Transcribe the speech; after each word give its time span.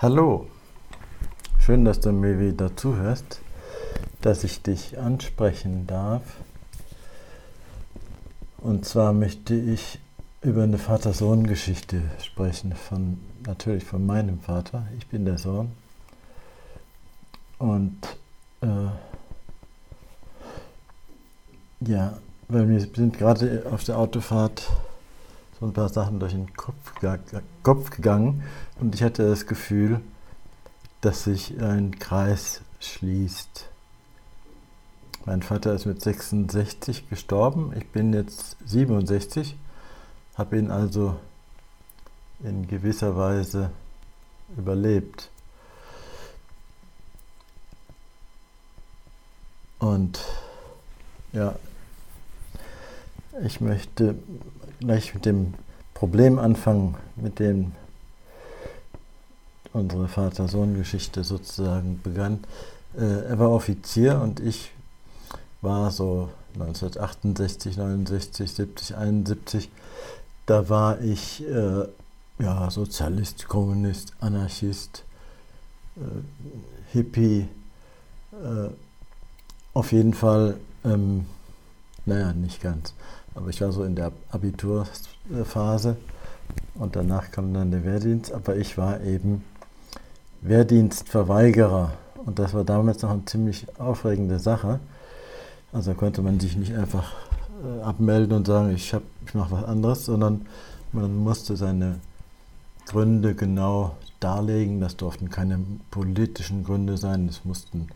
Hallo, 0.00 0.46
schön, 1.58 1.84
dass 1.84 1.98
du 1.98 2.12
mir 2.12 2.38
wieder 2.38 2.76
zuhörst, 2.76 3.40
dass 4.20 4.44
ich 4.44 4.62
dich 4.62 4.96
ansprechen 4.96 5.88
darf. 5.88 6.22
Und 8.58 8.84
zwar 8.84 9.12
möchte 9.12 9.56
ich 9.56 9.98
über 10.40 10.62
eine 10.62 10.78
Vater-Sohn-Geschichte 10.78 12.00
sprechen, 12.22 12.74
von, 12.74 13.18
natürlich 13.44 13.82
von 13.82 14.06
meinem 14.06 14.38
Vater. 14.38 14.86
Ich 14.98 15.08
bin 15.08 15.24
der 15.24 15.36
Sohn. 15.36 15.72
Und 17.58 17.98
äh, 18.60 18.86
ja, 21.80 22.16
weil 22.46 22.68
wir 22.68 22.80
sind 22.82 23.18
gerade 23.18 23.66
auf 23.68 23.82
der 23.82 23.98
Autofahrt 23.98 24.62
so 25.58 25.66
ein 25.66 25.72
paar 25.72 25.88
Sachen 25.88 26.20
durch 26.20 26.32
den 26.32 26.54
Kopf, 26.54 26.94
Kopf 27.62 27.90
gegangen 27.90 28.44
und 28.80 28.94
ich 28.94 29.02
hatte 29.02 29.28
das 29.28 29.46
Gefühl, 29.46 30.00
dass 31.00 31.24
sich 31.24 31.60
ein 31.60 31.98
Kreis 31.98 32.62
schließt. 32.80 33.68
Mein 35.26 35.42
Vater 35.42 35.74
ist 35.74 35.84
mit 35.84 36.00
66 36.00 37.08
gestorben, 37.08 37.72
ich 37.76 37.86
bin 37.88 38.12
jetzt 38.12 38.56
67, 38.66 39.56
habe 40.36 40.58
ihn 40.58 40.70
also 40.70 41.16
in 42.42 42.66
gewisser 42.66 43.16
Weise 43.16 43.70
überlebt. 44.56 45.28
Und 49.78 50.20
ja, 51.32 51.56
ich 53.44 53.60
möchte 53.60 54.14
gleich 54.80 55.14
mit 55.14 55.24
dem 55.26 55.54
Problem 55.94 56.38
anfangen, 56.38 56.96
mit 57.16 57.38
dem 57.38 57.72
unsere 59.72 60.08
Vater-Sohn-Geschichte 60.08 61.24
sozusagen 61.24 62.00
begann. 62.02 62.40
Äh, 62.96 63.26
er 63.26 63.38
war 63.38 63.50
Offizier 63.50 64.20
und 64.20 64.40
ich 64.40 64.70
war 65.60 65.90
so 65.90 66.30
1968, 66.54 67.76
69, 67.76 68.52
70, 68.52 68.96
71. 68.96 69.70
Da 70.46 70.68
war 70.68 71.00
ich 71.00 71.46
äh, 71.46 71.84
ja, 72.38 72.70
Sozialist, 72.70 73.46
Kommunist, 73.48 74.14
Anarchist, 74.20 75.04
äh, 75.96 76.00
Hippie. 76.92 77.48
Äh, 78.32 78.70
auf 79.74 79.92
jeden 79.92 80.14
Fall, 80.14 80.58
ähm, 80.84 81.26
naja, 82.06 82.32
nicht 82.32 82.60
ganz. 82.62 82.94
Aber 83.38 83.50
ich 83.50 83.60
war 83.60 83.70
so 83.70 83.84
in 83.84 83.94
der 83.94 84.10
Abiturphase 84.32 85.96
und 86.74 86.96
danach 86.96 87.30
kam 87.30 87.54
dann 87.54 87.70
der 87.70 87.84
Wehrdienst. 87.84 88.32
Aber 88.32 88.56
ich 88.56 88.76
war 88.76 89.00
eben 89.00 89.44
Wehrdienstverweigerer 90.42 91.92
und 92.26 92.40
das 92.40 92.52
war 92.52 92.64
damals 92.64 93.02
noch 93.02 93.10
eine 93.10 93.24
ziemlich 93.26 93.66
aufregende 93.78 94.40
Sache. 94.40 94.80
Also 95.72 95.94
konnte 95.94 96.20
man 96.20 96.40
sich 96.40 96.56
nicht 96.56 96.74
einfach 96.74 97.12
äh, 97.62 97.82
abmelden 97.82 98.36
und 98.36 98.46
sagen, 98.48 98.74
ich, 98.74 98.92
ich 99.26 99.34
mache 99.34 99.52
was 99.52 99.64
anderes, 99.64 100.04
sondern 100.04 100.46
man 100.90 101.16
musste 101.16 101.56
seine 101.56 102.00
Gründe 102.86 103.36
genau 103.36 103.94
darlegen. 104.18 104.80
Das 104.80 104.96
durften 104.96 105.30
keine 105.30 105.60
politischen 105.92 106.64
Gründe 106.64 106.96
sein, 106.96 107.28
es 107.28 107.44
mussten 107.44 107.86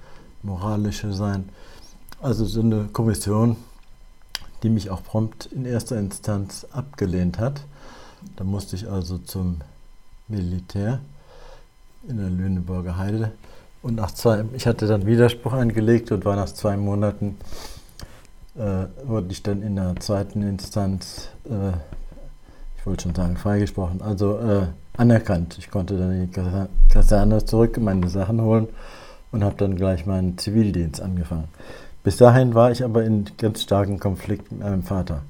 moralische 0.44 1.12
sein. 1.12 1.48
Also 2.20 2.44
so 2.44 2.60
eine 2.60 2.84
Kommission 2.92 3.56
die 4.62 4.70
mich 4.70 4.90
auch 4.90 5.02
prompt 5.02 5.46
in 5.46 5.64
erster 5.64 5.98
Instanz 5.98 6.66
abgelehnt 6.72 7.38
hat. 7.38 7.62
Da 8.36 8.44
musste 8.44 8.76
ich 8.76 8.88
also 8.88 9.18
zum 9.18 9.60
Militär 10.28 11.00
in 12.08 12.18
der 12.18 12.30
Lüneburger 12.30 12.96
Heide. 12.96 13.32
Und 13.82 13.96
nach 13.96 14.12
zwei, 14.12 14.44
ich 14.54 14.66
hatte 14.66 14.86
dann 14.86 15.06
Widerspruch 15.06 15.52
eingelegt 15.52 16.12
und 16.12 16.24
war 16.24 16.36
nach 16.36 16.46
zwei 16.46 16.76
Monaten, 16.76 17.36
äh, 18.56 18.86
wurde 19.04 19.28
ich 19.30 19.42
dann 19.42 19.62
in 19.62 19.76
der 19.76 19.96
zweiten 19.98 20.42
Instanz, 20.42 21.28
äh, 21.46 21.70
ich 22.78 22.86
wollte 22.86 23.04
schon 23.04 23.14
sagen, 23.14 23.36
freigesprochen, 23.36 24.00
also 24.02 24.38
äh, 24.38 24.66
anerkannt. 24.96 25.56
Ich 25.58 25.70
konnte 25.70 25.98
dann 25.98 26.12
in 26.12 26.30
die 26.30 26.68
Kaserne 26.92 27.44
zurück, 27.44 27.78
meine 27.78 28.08
Sachen 28.08 28.40
holen 28.40 28.68
und 29.32 29.42
habe 29.42 29.56
dann 29.56 29.74
gleich 29.76 30.06
meinen 30.06 30.38
Zivildienst 30.38 31.00
angefangen. 31.00 31.48
Bis 32.04 32.16
dahin 32.16 32.54
war 32.54 32.72
ich 32.72 32.82
aber 32.82 33.04
in 33.04 33.26
ganz 33.38 33.62
starken 33.62 34.00
Konflikt 34.00 34.50
mit 34.50 34.60
meinem 34.60 34.82
Vater. 34.82 35.22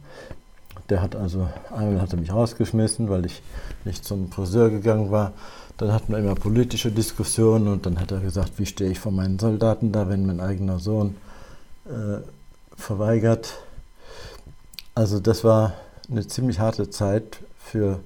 Der 0.88 1.02
hat 1.02 1.14
also, 1.14 1.48
einmal 1.70 2.00
hat 2.00 2.12
er 2.12 2.18
mich 2.18 2.32
rausgeschmissen, 2.32 3.08
weil 3.08 3.26
ich 3.26 3.42
nicht 3.84 4.04
zum 4.04 4.30
Friseur 4.30 4.70
gegangen 4.70 5.10
war. 5.10 5.32
Dann 5.76 5.92
hatten 5.92 6.12
wir 6.12 6.18
immer 6.18 6.34
politische 6.34 6.90
Diskussionen 6.90 7.68
und 7.68 7.86
dann 7.86 8.00
hat 8.00 8.10
er 8.10 8.20
gesagt, 8.20 8.52
wie 8.58 8.66
stehe 8.66 8.90
ich 8.90 9.00
vor 9.00 9.12
meinen 9.12 9.38
Soldaten 9.38 9.92
da, 9.92 10.08
wenn 10.08 10.26
mein 10.26 10.40
eigener 10.40 10.78
Sohn 10.78 11.16
äh, 11.86 12.18
verweigert. 12.76 13.54
Also 14.94 15.20
das 15.20 15.44
war 15.44 15.74
eine 16.10 16.26
ziemlich 16.26 16.58
harte 16.58 16.90
Zeit 16.90 17.38
für, 17.58 18.00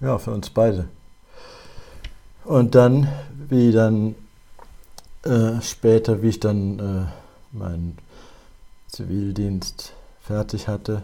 ja, 0.00 0.18
für 0.18 0.32
uns 0.32 0.50
beide. 0.50 0.86
Und 2.44 2.74
dann, 2.74 3.08
wie 3.48 3.72
dann 3.72 4.14
äh, 5.24 5.60
später, 5.60 6.22
wie 6.22 6.28
ich 6.28 6.40
dann 6.40 6.78
äh, 6.78 7.25
meinen 7.52 7.98
Zivildienst 8.88 9.92
fertig 10.20 10.68
hatte 10.68 11.02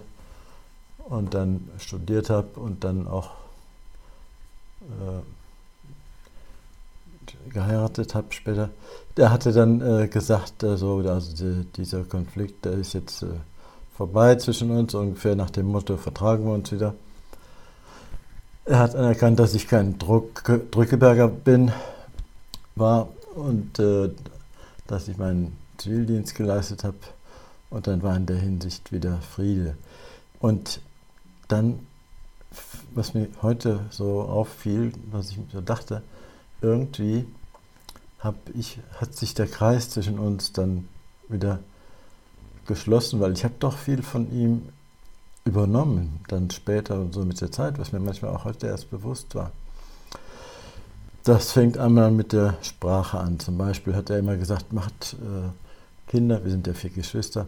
und 1.08 1.34
dann 1.34 1.68
studiert 1.78 2.30
habe 2.30 2.48
und 2.58 2.84
dann 2.84 3.06
auch 3.06 3.30
äh, 4.82 5.22
geheiratet 7.50 8.14
habe 8.14 8.26
später. 8.30 8.70
Der 9.16 9.30
hatte 9.30 9.52
dann 9.52 9.80
äh, 9.80 10.08
gesagt, 10.08 10.62
äh, 10.62 10.76
so, 10.76 10.98
also 10.98 11.36
die, 11.36 11.64
dieser 11.76 12.04
Konflikt, 12.04 12.64
der 12.64 12.72
ist 12.72 12.94
jetzt 12.94 13.22
äh, 13.22 13.26
vorbei 13.96 14.34
zwischen 14.36 14.70
uns, 14.70 14.94
ungefähr 14.94 15.36
nach 15.36 15.50
dem 15.50 15.66
Motto, 15.66 15.96
vertragen 15.96 16.44
wir 16.44 16.54
uns 16.54 16.72
wieder. 16.72 16.94
Er 18.64 18.78
hat 18.78 18.94
anerkannt, 18.94 19.38
dass 19.38 19.54
ich 19.54 19.66
kein 19.68 19.98
Druck, 19.98 20.44
Drückeberger 20.70 21.28
bin, 21.28 21.72
war 22.74 23.08
und 23.34 23.78
äh, 23.78 24.10
dass 24.86 25.08
ich 25.08 25.18
meinen 25.18 25.56
Zivildienst 25.82 26.34
geleistet 26.34 26.84
habe 26.84 26.96
und 27.70 27.86
dann 27.86 28.02
war 28.02 28.16
in 28.16 28.26
der 28.26 28.36
Hinsicht 28.36 28.92
wieder 28.92 29.18
Friede. 29.20 29.76
Und 30.40 30.80
dann, 31.48 31.86
was 32.94 33.14
mir 33.14 33.28
heute 33.42 33.80
so 33.90 34.22
auffiel, 34.22 34.92
was 35.10 35.30
ich 35.30 35.38
so 35.52 35.60
dachte, 35.60 36.02
irgendwie 36.60 37.26
hab 38.20 38.36
ich, 38.54 38.78
hat 39.00 39.14
sich 39.14 39.34
der 39.34 39.46
Kreis 39.46 39.90
zwischen 39.90 40.18
uns 40.18 40.52
dann 40.52 40.88
wieder 41.28 41.58
geschlossen, 42.66 43.20
weil 43.20 43.32
ich 43.32 43.44
habe 43.44 43.54
doch 43.58 43.76
viel 43.76 44.02
von 44.02 44.30
ihm 44.32 44.68
übernommen, 45.44 46.20
dann 46.28 46.50
später 46.50 47.00
und 47.00 47.12
so 47.12 47.24
mit 47.24 47.40
der 47.40 47.50
Zeit, 47.50 47.78
was 47.78 47.92
mir 47.92 47.98
manchmal 47.98 48.34
auch 48.34 48.44
heute 48.44 48.68
erst 48.68 48.90
bewusst 48.90 49.34
war. 49.34 49.50
Das 51.24 51.52
fängt 51.52 51.78
einmal 51.78 52.10
mit 52.10 52.32
der 52.32 52.56
Sprache 52.62 53.18
an. 53.18 53.38
Zum 53.38 53.56
Beispiel 53.56 53.94
hat 53.94 54.10
er 54.10 54.18
immer 54.18 54.36
gesagt, 54.36 54.72
macht 54.72 55.14
äh, 55.20 55.48
Kinder, 56.12 56.44
wir 56.44 56.50
sind 56.50 56.66
ja 56.66 56.74
vier 56.74 56.90
Geschwister, 56.90 57.46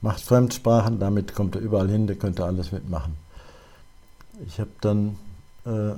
macht 0.00 0.20
Fremdsprachen, 0.20 1.00
damit 1.00 1.34
kommt 1.34 1.56
er 1.56 1.60
überall 1.60 1.88
hin, 1.88 2.06
der 2.06 2.14
könnte 2.14 2.44
alles 2.44 2.70
mitmachen. 2.70 3.16
Ich 4.46 4.60
habe 4.60 4.70
dann 4.80 5.18
äh, 5.64 5.94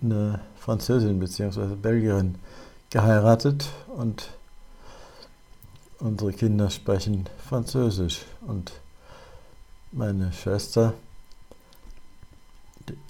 eine 0.00 0.38
Französin 0.60 1.18
bzw. 1.18 1.74
Belgierin 1.74 2.36
geheiratet 2.90 3.68
und 3.96 4.30
unsere 5.98 6.32
Kinder 6.32 6.70
sprechen 6.70 7.28
Französisch 7.48 8.24
und 8.46 8.70
meine 9.90 10.32
Schwester 10.32 10.94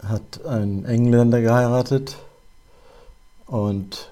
hat 0.02 0.46
einen 0.46 0.87
Engländer 0.87 1.43
geheiratet 1.43 2.16
und 3.44 4.08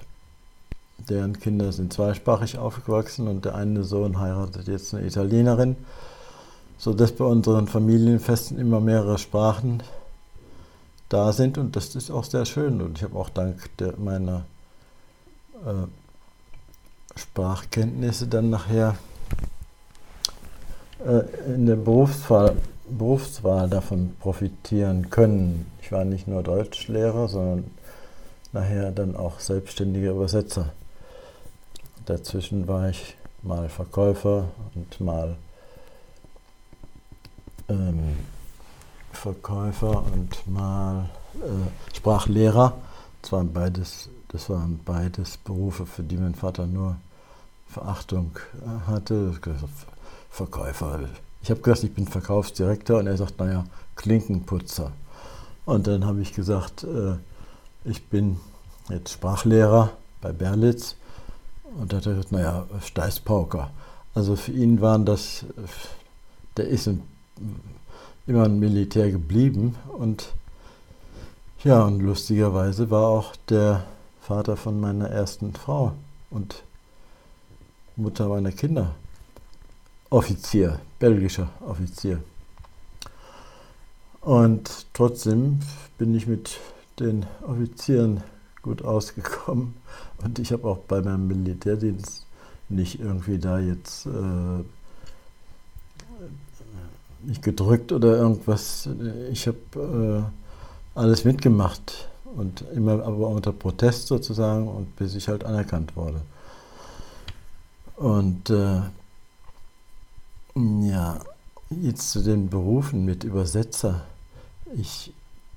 deren 1.09 1.39
Kinder 1.39 1.71
sind 1.71 1.93
zweisprachig 1.93 2.57
aufgewachsen 2.57 3.27
und 3.27 3.45
der 3.45 3.55
eine 3.55 3.83
Sohn 3.83 4.19
heiratet 4.19 4.67
jetzt 4.67 4.93
eine 4.93 5.05
Italienerin, 5.05 5.75
sodass 6.77 7.11
bei 7.11 7.25
unseren 7.25 7.67
Familienfesten 7.67 8.57
immer 8.57 8.79
mehrere 8.79 9.17
Sprachen 9.17 9.83
da 11.09 11.31
sind 11.31 11.57
und 11.57 11.75
das 11.75 11.95
ist 11.95 12.11
auch 12.11 12.25
sehr 12.25 12.45
schön 12.45 12.81
und 12.81 12.97
ich 12.97 13.03
habe 13.03 13.17
auch 13.17 13.29
dank 13.29 13.69
der, 13.77 13.93
meiner 13.97 14.45
äh, 15.65 15.87
Sprachkenntnisse 17.17 18.27
dann 18.27 18.49
nachher 18.49 18.95
äh, 21.05 21.53
in 21.53 21.65
der 21.65 21.77
Berufswahl, 21.77 22.55
Berufswahl 22.89 23.69
davon 23.69 24.15
profitieren 24.19 25.09
können. 25.09 25.65
Ich 25.81 25.91
war 25.91 26.05
nicht 26.05 26.27
nur 26.27 26.43
Deutschlehrer, 26.43 27.27
sondern 27.27 27.65
nachher 28.51 28.91
dann 28.91 29.15
auch 29.15 29.39
selbstständiger 29.39 30.11
Übersetzer. 30.11 30.71
Dazwischen 32.07 32.67
war 32.67 32.89
ich 32.89 33.15
mal 33.43 33.69
Verkäufer 33.69 34.49
und 34.73 34.99
mal 34.99 35.35
ähm, 37.69 38.17
Verkäufer 39.11 40.03
und 40.11 40.47
mal 40.47 41.09
äh, 41.35 41.95
Sprachlehrer. 41.95 42.73
Das 43.21 43.31
waren 43.31 43.53
beides 43.53 44.09
das 44.29 44.49
waren 44.49 44.79
beides 44.83 45.37
Berufe, 45.37 45.85
für 45.85 46.03
die 46.03 46.17
mein 46.17 46.35
Vater 46.35 46.67
nur 46.67 46.97
Verachtung 47.67 48.31
äh, 48.61 48.87
hatte. 48.89 49.33
Verkäufer. 50.29 50.99
Ich 51.41 51.49
habe 51.49 51.61
gesagt, 51.61 51.83
ich 51.83 51.93
bin 51.93 52.07
Verkaufsdirektor 52.07 52.99
und 52.99 53.07
er 53.07 53.17
sagt, 53.17 53.39
naja, 53.39 53.63
Klinkenputzer. 53.95 54.91
Und 55.65 55.87
dann 55.87 56.05
habe 56.05 56.21
ich 56.21 56.33
gesagt, 56.33 56.83
äh, 56.83 57.15
ich 57.85 58.05
bin 58.07 58.37
jetzt 58.89 59.13
Sprachlehrer 59.13 59.91
bei 60.21 60.31
Berlitz 60.31 60.95
und 61.75 61.91
da 61.91 61.97
hat 61.97 62.05
er 62.05 62.13
gesagt, 62.13 62.31
naja, 62.31 62.65
Steißpauker. 62.83 63.69
Also 64.13 64.35
für 64.35 64.51
ihn 64.51 64.81
waren 64.81 65.05
das, 65.05 65.45
der 66.55 66.67
ist 66.67 66.89
immer 68.25 68.43
ein 68.43 68.59
Militär 68.59 69.11
geblieben 69.11 69.75
und 69.97 70.33
ja, 71.63 71.83
und 71.83 72.01
lustigerweise 72.01 72.89
war 72.89 73.07
auch 73.07 73.35
der 73.49 73.83
Vater 74.21 74.57
von 74.57 74.79
meiner 74.79 75.09
ersten 75.09 75.53
Frau 75.53 75.93
und 76.29 76.63
Mutter 77.95 78.27
meiner 78.27 78.51
Kinder 78.51 78.95
Offizier, 80.09 80.79
belgischer 80.99 81.49
Offizier. 81.67 82.23
Und 84.21 84.85
trotzdem 84.93 85.59
bin 85.97 86.15
ich 86.15 86.27
mit 86.27 86.59
den 86.99 87.25
Offizieren 87.45 88.23
gut 88.61 88.83
ausgekommen 88.83 89.75
und 90.23 90.39
ich 90.39 90.51
habe 90.51 90.67
auch 90.67 90.79
bei 90.79 91.01
meinem 91.01 91.27
Militärdienst 91.27 92.25
nicht 92.69 92.99
irgendwie 92.99 93.37
da 93.37 93.59
jetzt 93.59 94.05
äh, 94.05 94.63
nicht 97.23 97.41
gedrückt 97.41 97.91
oder 97.91 98.17
irgendwas. 98.17 98.89
Ich 99.31 99.47
habe 99.47 100.27
äh, 100.95 100.99
alles 100.99 101.25
mitgemacht 101.25 102.09
und 102.35 102.63
immer 102.73 103.03
aber 103.03 103.27
unter 103.29 103.51
Protest 103.51 104.07
sozusagen 104.07 104.67
und 104.67 104.95
bis 104.95 105.15
ich 105.15 105.27
halt 105.27 105.43
anerkannt 105.43 105.95
wurde. 105.95 106.21
Und 107.95 108.49
äh, 108.49 108.81
ja, 110.55 111.19
jetzt 111.69 112.11
zu 112.11 112.23
den 112.23 112.49
Berufen 112.49 113.05
mit 113.05 113.23
Übersetzer. 113.23 114.05
Ich, 114.75 115.13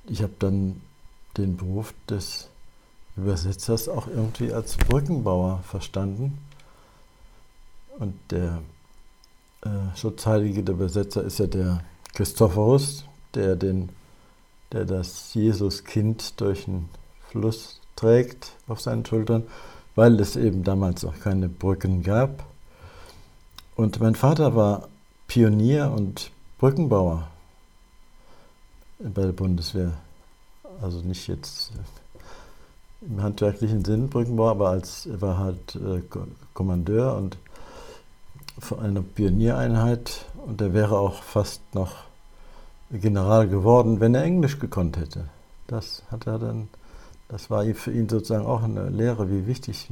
ich 0.06 0.22
habe 0.22 0.32
dann 0.38 0.80
den 1.36 1.56
Beruf 1.56 1.94
des 2.08 2.49
Übersetzers 3.20 3.88
auch 3.88 4.06
irgendwie 4.06 4.52
als 4.52 4.76
Brückenbauer 4.76 5.60
verstanden. 5.64 6.38
Und 7.98 8.14
der 8.30 8.62
äh, 9.62 9.96
Schutzheilige 9.96 10.62
der 10.62 10.74
Übersetzer 10.74 11.22
ist 11.22 11.38
ja 11.38 11.46
der 11.46 11.82
Christophorus, 12.14 13.04
der, 13.34 13.56
den, 13.56 13.90
der 14.72 14.84
das 14.84 15.34
Jesuskind 15.34 16.40
durch 16.40 16.64
den 16.64 16.88
Fluss 17.28 17.80
trägt 17.96 18.52
auf 18.66 18.80
seinen 18.80 19.04
Schultern, 19.04 19.44
weil 19.94 20.18
es 20.20 20.36
eben 20.36 20.64
damals 20.64 21.02
noch 21.02 21.18
keine 21.20 21.48
Brücken 21.48 22.02
gab. 22.02 22.44
Und 23.76 24.00
mein 24.00 24.14
Vater 24.14 24.54
war 24.56 24.88
Pionier 25.26 25.90
und 25.90 26.30
Brückenbauer 26.58 27.28
bei 28.98 29.22
der 29.22 29.32
Bundeswehr. 29.32 29.92
Also 30.82 31.00
nicht 31.00 31.28
jetzt 31.28 31.72
im 33.02 33.22
handwerklichen 33.22 33.84
Sinn 33.84 34.08
Brückenbauer, 34.08 34.50
aber 34.50 34.68
als 34.70 35.06
er 35.06 35.20
war 35.20 35.38
halt 35.38 35.76
äh, 35.76 36.02
Kommandeur 36.52 37.16
und 37.16 37.38
von 38.58 38.80
einer 38.80 39.02
Pioniereinheit 39.02 40.26
und 40.46 40.60
er 40.60 40.74
wäre 40.74 40.98
auch 40.98 41.22
fast 41.22 41.62
noch 41.74 41.92
General 42.90 43.48
geworden, 43.48 44.00
wenn 44.00 44.14
er 44.14 44.24
Englisch 44.24 44.58
gekonnt 44.58 44.96
hätte. 44.96 45.24
Das 45.66 46.02
hat 46.10 46.26
er 46.26 46.38
dann, 46.38 46.68
das 47.28 47.48
war 47.48 47.64
für 47.74 47.92
ihn 47.92 48.08
sozusagen 48.08 48.44
auch 48.44 48.62
eine 48.62 48.90
Lehre, 48.90 49.30
wie 49.30 49.46
wichtig 49.46 49.88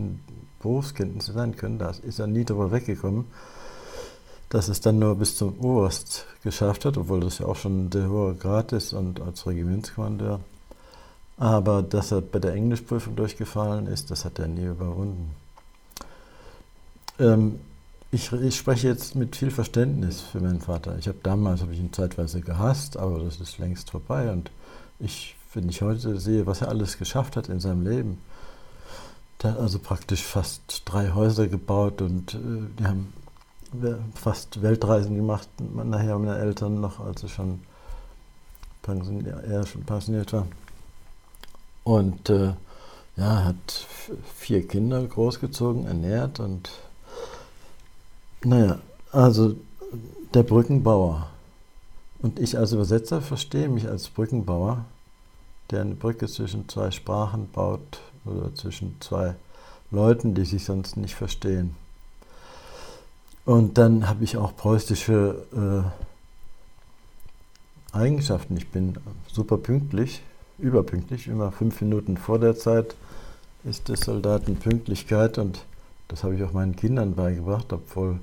Berufskenntnisse 0.61 1.33
sein 1.33 1.57
können. 1.57 1.79
Da 1.79 1.91
ist 2.03 2.19
er 2.19 2.27
nie 2.27 2.45
drüber 2.45 2.73
weggekommen, 2.73 3.27
dass 4.49 4.69
es 4.69 4.81
dann 4.81 4.99
nur 4.99 5.15
bis 5.15 5.37
zum 5.37 5.59
Oberst 5.61 6.27
geschafft 6.43 6.85
hat, 6.85 6.97
obwohl 6.99 7.21
das 7.21 7.39
ja 7.39 7.47
auch 7.47 7.57
schon 7.57 7.87
ein 7.87 7.93
sehr 7.93 8.11
hoher 8.11 8.35
Grad 8.35 8.73
ist 8.73 8.93
und 8.93 9.21
als 9.21 9.47
Regimentskommandeur. 9.47 10.41
Aber 11.39 11.83
dass 11.83 12.11
er 12.11 12.21
bei 12.21 12.41
der 12.41 12.55
Englischprüfung 12.55 13.15
durchgefallen 13.15 13.87
ist, 13.87 14.11
das 14.11 14.25
hat 14.25 14.39
er 14.41 14.49
nie 14.49 14.65
überwunden. 14.65 15.31
Ähm, 17.21 17.61
ich, 18.11 18.33
ich, 18.33 18.57
spreche 18.57 18.89
jetzt 18.89 19.15
mit 19.15 19.37
viel 19.37 19.51
Verständnis 19.51 20.21
für 20.21 20.41
meinen 20.41 20.61
Vater. 20.61 20.97
Ich 20.99 21.07
habe 21.07 21.19
damals 21.23 21.61
habe 21.61 21.73
ich 21.73 21.79
ihn 21.79 21.93
zeitweise 21.93 22.41
gehasst, 22.41 22.97
aber 22.97 23.21
das 23.21 23.39
ist 23.39 23.59
längst 23.59 23.91
vorbei. 23.91 24.33
Und 24.33 24.51
ich, 24.99 25.37
wenn 25.55 25.69
ich 25.69 25.83
heute 25.83 26.19
sehe, 26.19 26.47
was 26.47 26.63
er 26.63 26.69
alles 26.69 26.99
geschafft 26.99 27.37
hat 27.37 27.49
in 27.49 27.61
seinem 27.61 27.87
Leben, 27.87 28.19
der 29.43 29.53
hat 29.53 29.61
also 29.61 29.79
praktisch 29.79 30.25
fast 30.25 30.83
drei 30.87 31.13
Häuser 31.13 31.47
gebaut 31.47 32.03
und 32.03 32.35
äh, 32.35 32.39
die 32.79 32.85
haben 32.85 33.13
fast 34.15 34.63
Weltreisen 34.63 35.15
gemacht, 35.15 35.49
nachher 35.59 36.19
meine 36.19 36.39
Eltern 36.39 36.81
noch, 36.81 37.01
als 37.01 37.23
er 37.23 37.29
schon 37.29 37.61
pensioniert, 38.83 39.45
er 39.45 39.67
schon 39.67 39.85
pensioniert 39.85 40.33
war. 40.33 40.47
Und 41.89 42.29
äh, 42.29 42.53
ja, 43.17 43.45
hat 43.45 43.87
vier 44.37 44.69
Kinder 44.69 45.03
großgezogen, 45.07 45.87
ernährt 45.87 46.39
und 46.39 46.69
naja, 48.45 48.79
also 49.11 49.55
der 50.35 50.43
Brückenbauer. 50.43 51.31
Und 52.21 52.41
ich 52.41 52.59
als 52.59 52.73
Übersetzer 52.73 53.23
verstehe 53.23 53.71
mich 53.71 53.89
als 53.89 54.11
Brückenbauer, 54.11 54.85
der 55.71 55.81
eine 55.81 55.95
Brücke 55.95 56.27
zwischen 56.27 56.69
zwei 56.69 56.91
Sprachen 56.91 57.51
baut 57.53 58.01
oder 58.27 58.55
zwischen 58.55 58.97
zwei 59.01 59.35
Leuten, 59.91 60.35
die 60.35 60.45
sich 60.45 60.67
sonst 60.67 60.99
nicht 60.99 61.15
verstehen. 61.15 61.75
Und 63.47 63.79
dann 63.79 64.07
habe 64.11 64.25
ich 64.25 64.37
auch 64.37 64.55
preußische 64.55 65.91
äh, 67.95 67.97
Eigenschaften. 67.97 68.59
Ich 68.59 68.69
bin 68.69 68.99
super 69.33 69.57
pünktlich, 69.57 70.21
überpünktlich, 70.59 71.29
immer 71.29 71.53
fünf 71.53 71.81
Minuten 71.81 72.17
vor 72.17 72.39
der 72.39 72.57
Zeit 72.57 72.95
ist 73.65 73.89
das 73.89 74.01
Soldatenpünktlichkeit 74.01 75.39
und 75.39 75.65
das 76.09 76.25
habe 76.25 76.35
ich 76.35 76.43
auch 76.43 76.53
meinen 76.53 76.77
Kindern 76.77 77.15
beigebracht, 77.15 77.73
obwohl 77.73 78.21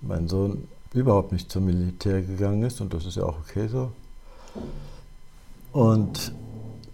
mein 0.00 0.28
Sohn 0.28 0.68
überhaupt 0.92 1.32
nicht 1.32 1.50
zum 1.50 1.66
Militär 1.66 2.22
gegangen 2.22 2.62
ist 2.62 2.80
und 2.80 2.94
das 2.94 3.04
ist 3.04 3.16
ja 3.16 3.24
auch 3.24 3.38
okay 3.40 3.68
so. 3.68 3.90
Und 5.72 6.32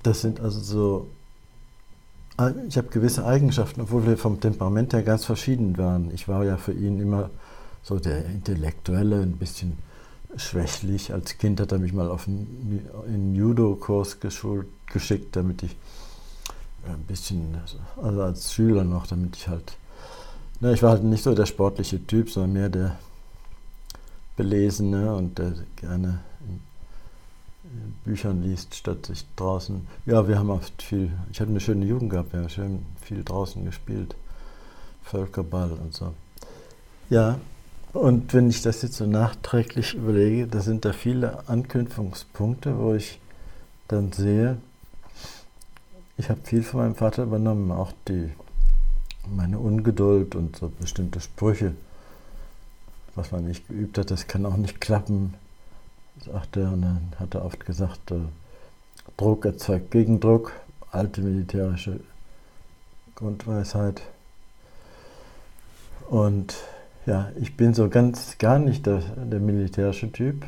das 0.02 0.22
sind 0.22 0.40
also 0.40 0.60
so 0.60 1.06
ich 2.68 2.78
habe 2.78 2.88
gewisse 2.88 3.26
Eigenschaften, 3.26 3.82
obwohl 3.82 4.06
wir 4.06 4.16
vom 4.16 4.40
Temperament 4.40 4.94
her 4.94 5.02
ganz 5.02 5.26
verschieden 5.26 5.76
waren. 5.76 6.10
Ich 6.14 6.26
war 6.26 6.42
ja 6.44 6.56
für 6.56 6.72
ihn 6.72 6.98
immer 6.98 7.28
so 7.82 7.98
der 7.98 8.24
Intellektuelle, 8.24 9.20
ein 9.20 9.36
bisschen 9.36 9.76
schwächlich. 10.36 11.12
Als 11.12 11.38
Kind 11.38 11.60
hat 11.60 11.72
er 11.72 11.78
mich 11.78 11.92
mal 11.92 12.08
auf 12.08 12.26
einen, 12.26 13.34
Judo-Kurs 13.34 14.18
geschickt, 14.20 15.36
damit 15.36 15.62
ich 15.62 15.76
ein 16.86 17.02
bisschen, 17.06 17.58
also 18.02 18.22
als 18.22 18.52
Schüler 18.52 18.84
noch, 18.84 19.06
damit 19.06 19.36
ich 19.36 19.48
halt, 19.48 19.76
na, 20.60 20.72
ich 20.72 20.82
war 20.82 20.90
halt 20.90 21.04
nicht 21.04 21.22
so 21.22 21.34
der 21.34 21.46
sportliche 21.46 22.04
Typ, 22.06 22.30
sondern 22.30 22.52
mehr 22.52 22.68
der 22.68 22.98
Belesene 24.36 25.14
und 25.14 25.38
der 25.38 25.52
gerne 25.76 26.20
Büchern 28.04 28.42
liest, 28.42 28.74
statt 28.74 29.06
sich 29.06 29.24
draußen. 29.36 29.86
Ja, 30.06 30.26
wir 30.26 30.38
haben 30.38 30.50
oft 30.50 30.82
viel. 30.82 31.10
Ich 31.30 31.40
hatte 31.40 31.50
eine 31.50 31.60
schöne 31.60 31.86
Jugend 31.86 32.10
gehabt, 32.10 32.32
wir 32.32 32.40
haben 32.40 32.48
schön 32.48 32.84
viel 33.00 33.22
draußen 33.22 33.64
gespielt. 33.64 34.16
Völkerball 35.04 35.72
und 35.72 35.94
so. 35.94 36.14
Ja, 37.10 37.38
und 37.92 38.32
wenn 38.34 38.50
ich 38.50 38.62
das 38.62 38.82
jetzt 38.82 38.96
so 38.96 39.06
nachträglich 39.06 39.94
überlege, 39.94 40.46
da 40.46 40.60
sind 40.60 40.84
da 40.84 40.92
viele 40.92 41.48
Anknüpfungspunkte, 41.48 42.78
wo 42.78 42.94
ich 42.94 43.20
dann 43.88 44.12
sehe, 44.12 44.58
ich 46.16 46.28
habe 46.28 46.40
viel 46.44 46.62
von 46.62 46.80
meinem 46.80 46.94
Vater 46.94 47.22
übernommen, 47.22 47.72
auch 47.72 47.92
die, 48.08 48.30
meine 49.34 49.58
Ungeduld 49.58 50.34
und 50.34 50.56
so 50.56 50.68
bestimmte 50.68 51.20
Sprüche. 51.20 51.74
Was 53.14 53.32
man 53.32 53.46
nicht 53.46 53.66
geübt 53.68 53.98
hat, 53.98 54.10
das 54.10 54.26
kann 54.26 54.46
auch 54.46 54.56
nicht 54.56 54.80
klappen 54.80 55.34
sagt 56.24 56.56
er, 56.56 56.72
und 56.72 56.82
dann 56.82 57.12
hat 57.18 57.34
er 57.34 57.44
oft 57.44 57.64
gesagt, 57.64 58.10
äh, 58.10 58.20
Druck 59.16 59.44
erzeugt 59.44 59.90
Gegendruck, 59.90 60.52
alte 60.90 61.20
militärische 61.20 62.00
Grundweisheit. 63.14 64.02
Und 66.08 66.56
ja, 67.06 67.30
ich 67.40 67.56
bin 67.56 67.74
so 67.74 67.88
ganz 67.88 68.36
gar 68.38 68.58
nicht 68.58 68.86
der, 68.86 68.98
der 68.98 69.40
militärische 69.40 70.10
Typ. 70.12 70.44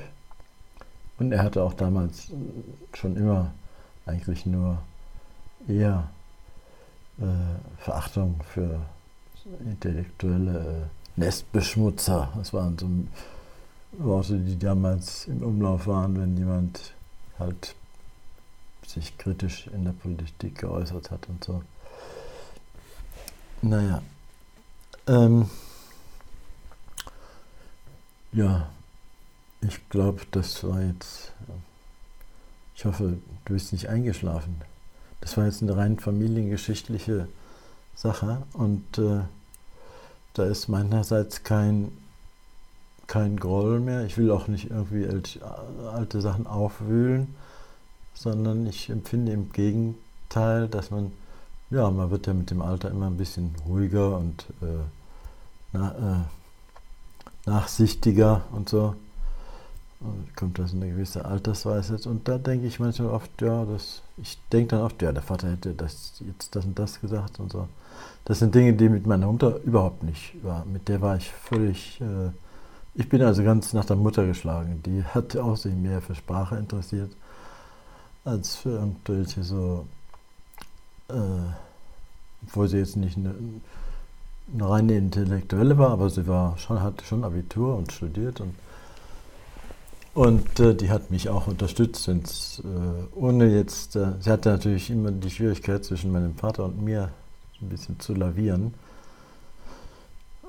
Und 1.19 1.33
er 1.33 1.43
hatte 1.43 1.63
auch 1.63 1.75
damals 1.75 2.29
schon 2.95 3.17
immer 3.17 3.53
eigentlich 4.07 4.47
nur 4.47 4.79
eher 5.69 6.09
äh, 7.19 7.25
Verachtung 7.79 8.41
für 8.53 8.81
intellektuelle 9.65 10.59
äh, 10.59 11.21
Nestbeschmutzer. 11.21 12.33
Das 12.37 12.53
waren 12.53 12.79
so 12.79 12.89
Worte, 14.05 14.39
die 14.39 14.59
damals 14.59 15.27
im 15.27 15.43
Umlauf 15.43 15.87
waren, 15.87 16.19
wenn 16.21 16.37
jemand 16.37 16.95
halt 17.39 17.75
sich 18.87 19.17
kritisch 19.19 19.69
in 19.69 19.85
der 19.85 19.93
Politik 19.93 20.59
geäußert 20.59 21.11
hat 21.11 21.29
und 21.29 21.45
so. 21.45 21.63
Naja. 23.61 24.03
Ähm, 25.07 25.49
ja, 28.33 28.69
ich 29.61 29.89
glaube, 29.89 30.23
das 30.31 30.65
war 30.65 30.81
jetzt. 30.83 31.33
Ich 32.75 32.85
hoffe, 32.85 33.19
du 33.45 33.53
bist 33.53 33.73
nicht 33.73 33.89
eingeschlafen. 33.89 34.61
Das 35.21 35.37
war 35.37 35.45
jetzt 35.45 35.63
eine 35.63 35.77
rein 35.77 35.99
familiengeschichtliche 35.99 37.29
Sache 37.95 38.43
und 38.55 38.99
äh, 38.99 39.21
da 40.35 40.45
ist 40.45 40.69
meinerseits 40.69 41.45
kein, 41.45 41.93
kein 43.07 43.37
Groll 43.37 43.79
mehr. 43.79 44.05
Ich 44.05 44.19
will 44.19 44.31
auch 44.31 44.49
nicht 44.49 44.71
irgendwie 44.71 45.07
alte 45.93 46.21
Sachen 46.21 46.47
aufwühlen, 46.47 47.35
sondern 48.15 48.67
ich 48.67 48.91
empfinde 48.91 49.33
im 49.33 49.53
Gegenteil, 49.53 50.67
dass 50.67 50.91
man, 50.91 51.13
ja, 51.71 51.89
man 51.91 52.11
wird 52.11 52.27
ja 52.27 52.35
mit 52.35 52.51
dem 52.51 52.63
Alter 52.63 52.91
immer 52.91 53.07
ein 53.07 53.19
bisschen 53.19 53.55
ruhiger 53.69 54.17
und 54.17 54.47
äh, 54.63 54.83
na, 55.73 55.91
äh, 55.93 56.42
nachsichtiger 57.47 58.43
und 58.53 58.69
so. 58.69 58.95
Und 60.01 60.37
kommt 60.37 60.59
das 60.59 60.73
eine 60.73 60.91
gewisse 60.91 61.25
Altersweisheit. 61.25 62.07
Und 62.07 62.27
da 62.27 62.37
denke 62.37 62.67
ich 62.67 62.81
manchmal 62.81 63.11
oft, 63.11 63.41
ja, 63.41 63.65
das, 63.65 64.03
ich 64.17 64.37
denke 64.53 64.77
dann 64.77 64.85
oft, 64.85 65.01
ja, 65.01 65.13
der 65.13 65.23
Vater 65.23 65.51
hätte 65.51 65.75
das 65.75 66.21
jetzt 66.27 66.57
das 66.57 66.65
und 66.65 66.77
das 66.79 67.01
gesagt 67.01 67.39
und 67.39 67.53
so. 67.53 67.69
Das 68.25 68.41
sind 68.41 68.55
Dinge, 68.55 68.73
die 68.73 68.89
mit 68.89 69.07
meiner 69.07 69.27
Mutter 69.27 69.61
überhaupt 69.63 70.03
nicht 70.03 70.35
war. 70.43 70.65
Mit 70.65 70.89
der 70.89 71.01
war 71.01 71.17
ich 71.17 71.31
völlig. 71.31 72.01
Äh, 72.01 72.31
ich 72.95 73.09
bin 73.09 73.23
also 73.23 73.43
ganz 73.45 73.73
nach 73.73 73.85
der 73.85 73.97
Mutter 73.97 74.27
geschlagen. 74.27 74.83
Die 74.85 75.05
hat 75.05 75.37
auch 75.37 75.57
sich 75.57 75.75
mehr 75.75 76.03
für 76.03 76.15
Sprache 76.15 76.57
interessiert 76.57 77.13
als 78.25 78.57
für 78.57 78.71
irgendwelche 78.71 79.43
so. 79.43 79.87
Äh, 81.09 81.15
obwohl 82.45 82.69
sie 82.69 82.79
jetzt 82.79 82.97
nicht 82.97 83.17
eine, 83.17 83.35
eine 84.53 84.69
reine 84.69 84.97
Intellektuelle 84.97 85.79
war, 85.79 85.91
aber 85.91 86.11
sie 86.11 86.27
war 86.27 86.59
schon, 86.59 86.83
hatte 86.83 87.05
schon 87.05 87.25
Abitur 87.25 87.77
und 87.77 87.93
studiert 87.93 88.41
und 88.41 88.55
und 90.15 90.61
äh, 90.61 90.75
die 90.75 90.91
hat 90.91 91.11
mich 91.11 91.31
auch 91.31 91.47
unterstützt, 91.47 92.07
äh, 92.09 92.63
ohne 93.15 93.47
jetzt, 93.47 93.97
äh, 93.97 94.13
sie 94.21 94.31
hatte 94.31 94.51
natürlich 94.51 94.91
immer 94.91 95.11
die 95.11 95.31
Schwierigkeit 95.31 95.85
zwischen 95.85 96.13
meinem 96.13 96.35
Vater 96.35 96.67
und 96.67 96.83
mir 96.83 97.11
ein 97.63 97.69
bisschen 97.71 97.99
zu 97.99 98.15
lavieren. 98.15 98.75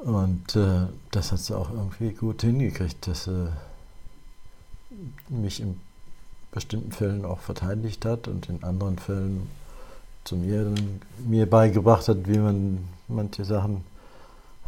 Und 0.03 0.57
äh, 0.57 0.88
das 1.12 1.31
hat 1.31 1.39
sie 1.39 1.57
auch 1.57 1.71
irgendwie 1.71 2.12
gut 2.12 2.41
hingekriegt, 2.41 3.07
dass 3.07 3.23
sie 3.23 3.47
mich 5.29 5.62
in 5.62 5.79
bestimmten 6.51 6.91
Fällen 6.91 7.23
auch 7.23 7.39
verteidigt 7.39 8.05
hat 8.05 8.27
und 8.27 8.50
in 8.50 8.63
anderen 8.63 9.00
Fällen 9.00 9.50
zu 10.23 10.35
mir, 10.35 10.73
mir 11.25 11.49
beigebracht 11.49 12.07
hat, 12.07 12.27
wie 12.27 12.37
man 12.37 12.87
manche 13.07 13.45
Sachen 13.45 13.83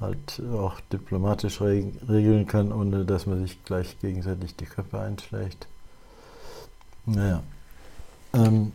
halt 0.01 0.41
auch 0.53 0.79
diplomatisch 0.91 1.61
regeln 1.61 2.47
kann, 2.47 2.71
ohne 2.71 3.05
dass 3.05 3.25
man 3.25 3.41
sich 3.41 3.63
gleich 3.63 3.97
gegenseitig 3.99 4.55
die 4.55 4.65
Köpfe 4.65 4.99
einschlägt. 4.99 5.67
Naja. 7.05 7.43
Ähm, 8.33 8.73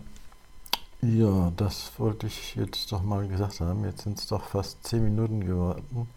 ja, 1.02 1.52
das 1.56 1.92
wollte 1.98 2.26
ich 2.26 2.56
jetzt 2.56 2.90
doch 2.92 3.02
mal 3.02 3.26
gesagt 3.26 3.60
haben. 3.60 3.84
Jetzt 3.84 4.02
sind 4.02 4.18
es 4.18 4.26
doch 4.26 4.44
fast 4.44 4.86
zehn 4.86 5.04
Minuten 5.04 5.44
geworden. 5.44 6.08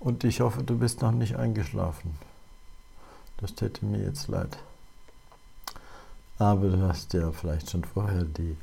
Und 0.00 0.24
ich 0.24 0.40
hoffe, 0.40 0.62
du 0.62 0.78
bist 0.78 1.00
noch 1.00 1.12
nicht 1.12 1.36
eingeschlafen. 1.36 2.18
Das 3.38 3.54
täte 3.54 3.84
mir 3.84 4.02
jetzt 4.02 4.28
leid. 4.28 4.58
Aber 6.38 6.68
du 6.68 6.82
hast 6.82 7.12
ja 7.12 7.30
vielleicht 7.30 7.70
schon 7.70 7.84
vorher 7.84 8.24
die 8.24 8.56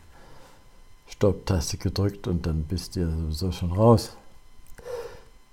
Stopptaste 1.09 1.77
gedrückt 1.77 2.27
und 2.27 2.45
dann 2.45 2.63
bist 2.63 2.95
du 2.95 3.01
ja 3.01 3.09
sowieso 3.09 3.51
schon 3.51 3.71
raus. 3.71 4.15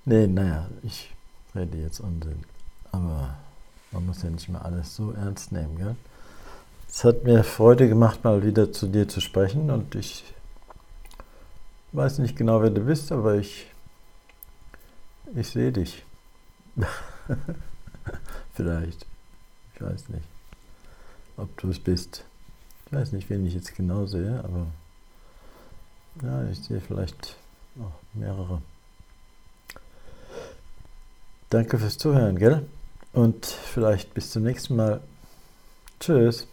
Nee, 0.04 0.26
naja, 0.26 0.68
ich 0.82 1.10
rede 1.54 1.78
jetzt 1.78 2.00
Unsinn. 2.00 2.44
Aber 2.92 3.36
man 3.90 4.06
muss 4.06 4.22
ja 4.22 4.30
nicht 4.30 4.48
mehr 4.48 4.64
alles 4.64 4.94
so 4.94 5.12
ernst 5.12 5.52
nehmen, 5.52 5.76
gell? 5.76 5.96
Es 6.88 7.04
hat 7.04 7.24
mir 7.24 7.44
Freude 7.44 7.88
gemacht, 7.88 8.24
mal 8.24 8.44
wieder 8.44 8.72
zu 8.72 8.86
dir 8.86 9.08
zu 9.08 9.20
sprechen 9.20 9.70
und 9.70 9.94
ich 9.94 10.24
weiß 11.92 12.18
nicht 12.18 12.36
genau, 12.36 12.62
wer 12.62 12.70
du 12.70 12.82
bist, 12.82 13.10
aber 13.12 13.34
ich, 13.34 13.66
ich 15.34 15.48
sehe 15.48 15.72
dich. 15.72 16.04
Vielleicht. 18.54 19.06
Ich 19.74 19.82
weiß 19.82 20.08
nicht, 20.08 20.24
ob 21.36 21.54
du 21.58 21.68
es 21.68 21.78
bist. 21.78 22.24
Ich 22.86 22.92
weiß 22.92 23.12
nicht, 23.12 23.28
wen 23.28 23.46
ich 23.46 23.54
jetzt 23.54 23.74
genau 23.74 24.06
sehe, 24.06 24.42
aber 24.42 24.66
ja, 26.22 26.48
ich 26.50 26.58
sehe 26.62 26.80
vielleicht 26.80 27.36
noch 27.74 27.92
mehrere. 28.14 28.62
Danke 31.50 31.78
fürs 31.78 31.98
Zuhören, 31.98 32.38
gell? 32.38 32.66
Und 33.12 33.46
vielleicht 33.46 34.14
bis 34.14 34.30
zum 34.30 34.42
nächsten 34.42 34.76
Mal. 34.76 35.00
Tschüss. 36.00 36.46